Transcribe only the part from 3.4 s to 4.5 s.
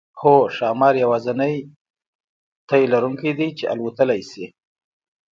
چې الوتلی شي